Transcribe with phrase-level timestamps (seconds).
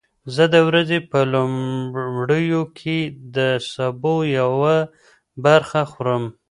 [0.35, 2.97] زه د ورځې په لومړیو کې
[3.35, 3.37] د
[3.73, 4.75] سبو یوه
[5.45, 6.23] برخه خورم.